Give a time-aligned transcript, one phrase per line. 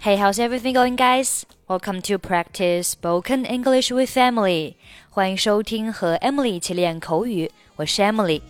[0.00, 1.44] Hey, how's everything going, guys?
[1.68, 4.76] Welcome to practice spoken English with Emily.
[5.10, 8.40] 欢迎收听和 Emily 一起练口语，我是 Emily。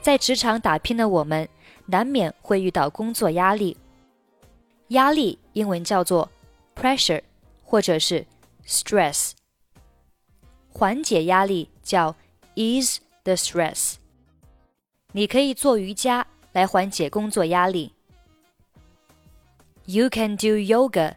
[0.00, 1.48] 在职场打拼的我们，
[1.86, 3.76] 难免会遇到工作压力。
[4.88, 6.30] 压力英文叫做
[6.76, 7.22] pressure，
[7.64, 8.24] 或者是
[8.66, 9.32] stress。
[10.68, 12.14] 缓解压力叫
[12.54, 13.94] ease the stress。
[15.10, 17.92] 你可以做瑜伽来缓解工作压力。
[19.86, 21.16] You can do yoga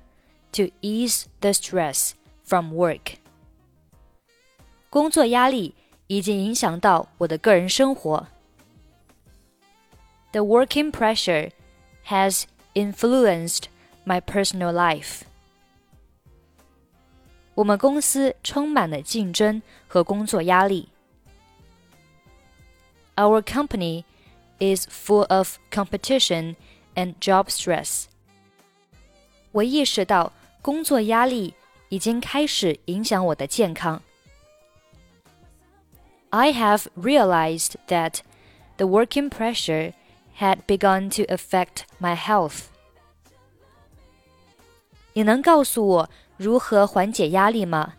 [0.54, 2.12] to ease the stress
[2.44, 3.18] from work.
[4.90, 5.76] 工作压力
[6.08, 8.28] 已经影响到我的个人生活。
[10.32, 11.52] The working pressure
[12.08, 13.64] has influenced
[14.05, 15.22] my personal life.
[17.55, 20.90] 我们公司充满了竞争和工作压力。
[23.16, 24.05] Our company
[24.59, 26.55] is full of competition
[26.96, 28.05] and job stress.
[29.54, 30.31] 我意识到
[30.62, 31.53] 工作压力
[31.89, 34.02] 已经开始影响我的健康。
[36.30, 38.20] I have realized that
[38.78, 39.94] the working pressure
[40.38, 42.66] had begun to affect my health.
[45.14, 47.95] 你能告诉我如何缓解压力吗？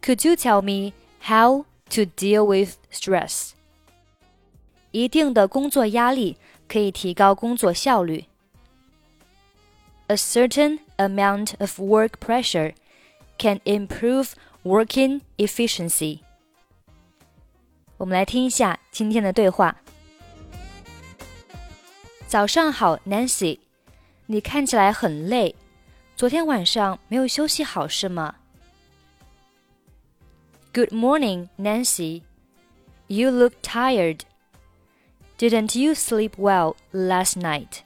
[0.00, 3.50] Could you tell me how to deal with stress?
[4.90, 8.24] 一定的工作压力可以提高工作效率。
[10.08, 12.74] a certain amount of work pressure
[13.38, 16.20] can improve working efficiency.
[17.96, 19.76] 我们来听一下今天的对话。
[22.26, 23.58] 早上好，Nancy，
[24.26, 25.54] 你看起来很累，
[26.16, 28.34] 昨天晚上没有休息好是吗？
[30.72, 32.22] Good morning, Nancy.
[33.06, 34.22] You look tired.
[35.38, 37.82] Didn't you sleep well last night?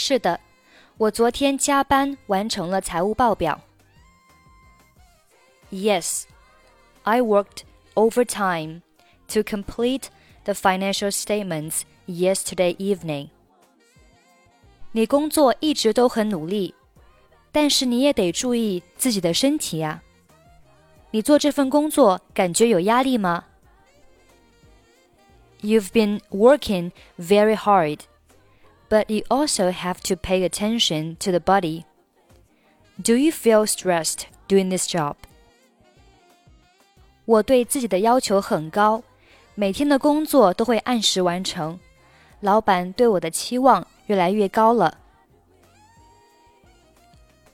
[0.00, 0.38] 是的，
[0.98, 3.60] 我昨天加班完成了财务报表。
[5.70, 6.24] Yes,
[7.02, 7.62] I worked
[7.94, 8.82] overtime
[9.28, 10.04] to complete
[10.44, 13.30] the financial statements yesterday evening.
[14.92, 16.74] 你工作一直都很努力，
[17.52, 20.02] 但是你也得注意自己的身体呀。
[21.10, 23.44] 你做这份工作感觉有压力吗？
[25.62, 28.00] You've been working very hard
[28.90, 31.84] but you also have to pay attention to the body.
[33.02, 35.16] Do you feel stressed doing this job?
[37.24, 39.02] 我对自己的要求很高，
[39.54, 41.78] 每天的工作都会按时完成。
[42.40, 44.98] 老板对我的期望越来越高了。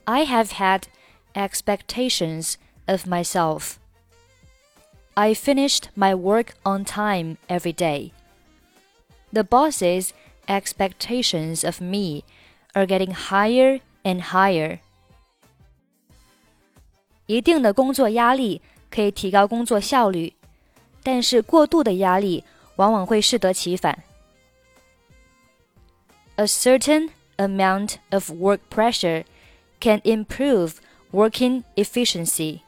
[0.05, 0.83] I have had
[1.33, 2.55] expectations
[2.85, 3.75] of myself.
[5.15, 8.11] I finished my work on time every day.
[9.31, 10.09] The bosses
[10.47, 12.23] expectations of me
[12.73, 14.79] are getting higher and higher.
[17.27, 20.33] 一定的工作压力可以提高工作效率，
[21.01, 22.43] 但是过度的压力
[22.75, 24.03] 往往会适得其反。
[26.35, 29.23] A certain amount of work pressure
[29.79, 30.73] can improve
[31.11, 32.61] working efficiency,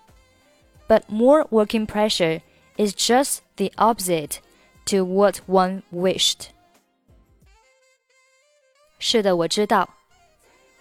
[0.88, 2.42] but more working pressure
[2.78, 4.38] is just the opposite
[4.86, 6.50] to what one wished.
[9.00, 9.90] 是的，我知道。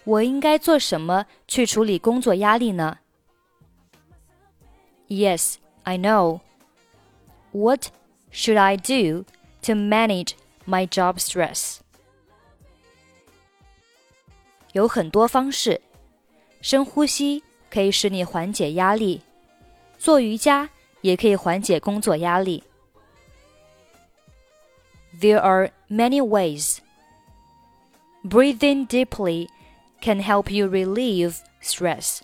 [0.05, 2.99] 我应该做什么去处理工作压力呢？
[5.09, 5.55] Yes,
[5.85, 6.41] I know.
[7.53, 7.87] What
[8.31, 9.25] should I do
[9.63, 10.33] to manage
[10.67, 11.79] my job stress?
[14.73, 15.81] 有很多方式，
[16.61, 19.23] 深呼吸可以使你缓解压力，
[19.99, 20.69] 做瑜伽
[21.01, 22.65] 也可以缓解工作压力。
[25.21, 26.79] There are many ways.
[28.25, 29.49] Breathing deeply
[30.01, 32.23] can help you relieve stress.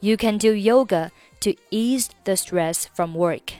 [0.00, 1.10] You can do yoga
[1.40, 3.54] to ease the stress from work.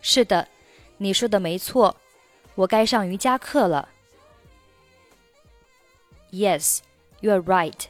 [0.00, 0.48] 是的，
[0.96, 1.96] 你说的没错，
[2.54, 3.88] 我该上瑜伽课了。
[6.30, 6.80] Yes,
[7.20, 7.86] you are right.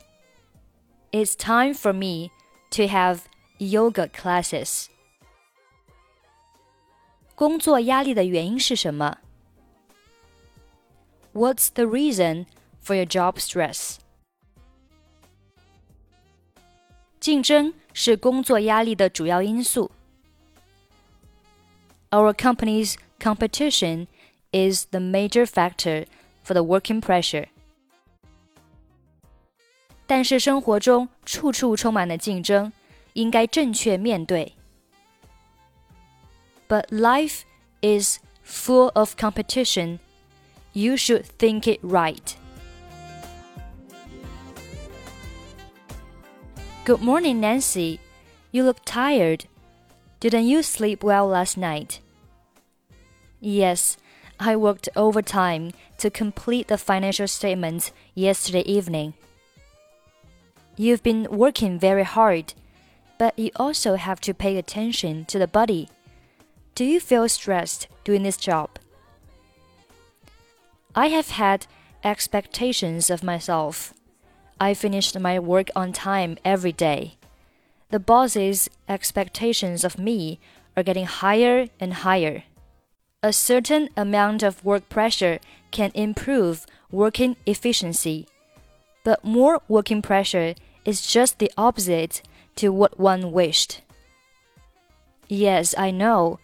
[1.10, 2.30] It's time for me
[2.70, 3.20] to have
[3.58, 4.86] yoga classes.
[7.34, 9.18] 工作压力的原因是什么
[11.32, 12.46] ？What's the reason
[12.82, 13.98] for your job stress?
[17.20, 19.90] 竞争是工作压力的主要因素。
[22.10, 24.06] Our company's competition
[24.52, 26.06] is the major factor
[26.44, 27.48] for the working pressure.
[30.06, 32.72] 但是生活中处处充满了竞争，
[33.12, 34.54] 应该正确面对。
[36.66, 37.42] But life
[37.82, 39.98] is full of competition,
[40.73, 42.35] you should think it right.
[46.85, 47.99] Good morning, Nancy.
[48.51, 49.45] You look tired.
[50.19, 52.01] Didn't you sleep well last night?
[53.39, 53.97] Yes,
[54.39, 59.13] I worked overtime to complete the financial statements yesterday evening.
[60.75, 62.53] You've been working very hard,
[63.19, 65.87] but you also have to pay attention to the body.
[66.75, 68.79] Do you feel stressed doing this job?
[70.95, 71.65] I have had
[72.03, 73.95] expectations of myself.
[74.59, 77.15] I finished my work on time every day.
[77.89, 80.39] The boss's expectations of me
[80.77, 82.43] are getting higher and higher.
[83.23, 85.39] A certain amount of work pressure
[85.71, 88.27] can improve working efficiency,
[89.03, 90.53] but more working pressure
[90.85, 92.21] is just the opposite
[92.57, 93.81] to what one wished.
[95.27, 96.39] Yes, I know.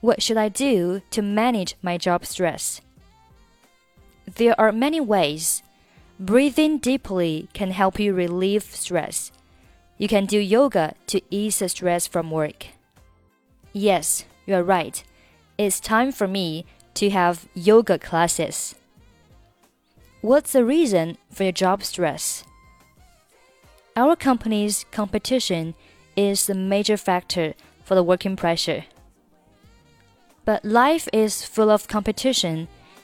[0.00, 2.80] What should I do to manage my job stress?
[4.36, 5.62] There are many ways.
[6.20, 9.32] Breathing deeply can help you relieve stress.
[9.98, 12.66] You can do yoga to ease the stress from work.
[13.72, 15.02] Yes, you're right.
[15.58, 18.76] It's time for me to have yoga classes.
[20.20, 22.44] What's the reason for your job stress?
[23.96, 25.74] Our company's competition
[26.14, 27.54] is the major factor
[27.84, 28.84] for the working pressure.
[30.44, 32.68] But life is full of competition.